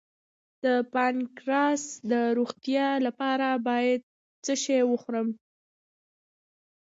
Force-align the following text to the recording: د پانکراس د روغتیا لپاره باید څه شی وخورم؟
د 0.63 0.65
پانکراس 0.93 1.83
د 2.11 2.13
روغتیا 2.37 2.87
لپاره 3.07 3.47
باید 3.67 4.01
څه 4.43 4.53
شی 4.63 4.79
وخورم؟ 4.91 5.27